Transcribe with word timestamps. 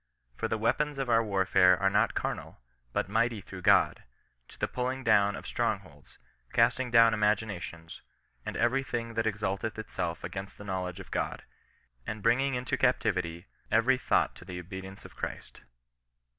For 0.35 0.47
the 0.47 0.57
weapons 0.57 0.97
of 0.97 1.11
our 1.11 1.23
warfare 1.23 1.79
are 1.79 1.91
not 1.91 2.15
carnal, 2.15 2.59
but 2.91 3.07
mighty 3.07 3.39
through 3.39 3.61
God, 3.61 3.99
\Ai 4.49 4.55
\5sife 4.57 4.73
pulling 4.73 5.03
down 5.03 5.35
of 5.35 5.45
strong 5.45 5.81
holds•, 5.81 6.17
castiivg 6.55 6.89
&\ni 6.89 6.89
Ycca.^\i3b« 6.89 6.89
40 6.89 6.89
CIIEISTIAN 6.89 7.19
NOX 7.21 7.41
EESISTiNOB. 7.43 7.61
tions, 7.61 8.01
and 8.47 8.57
every 8.57 8.81
high 8.81 8.89
thing 8.89 9.13
that 9.13 9.27
exalteth 9.27 9.77
itself 9.77 10.23
against 10.23 10.57
the 10.57 10.63
knowledge 10.63 10.99
of 10.99 11.11
God, 11.11 11.43
and 12.07 12.23
bringing 12.23 12.55
into 12.55 12.77
captivity 12.77 13.45
every 13.69 13.99
thought 13.99 14.33
to 14.37 14.43
the 14.43 14.59
obedience 14.59 15.05
of 15.05 15.15
Christ." 15.15 15.61